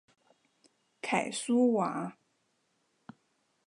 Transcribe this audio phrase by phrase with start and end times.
[0.99, 2.17] 凯苏瓦。